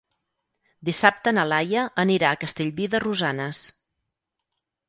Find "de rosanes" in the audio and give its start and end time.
2.95-3.63